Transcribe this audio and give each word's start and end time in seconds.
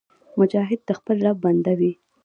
مجاهد 0.39 0.79
د 0.85 0.89
خپل 0.99 1.17
رب 1.25 1.37
بنده 1.45 1.73
وي. 1.79 1.91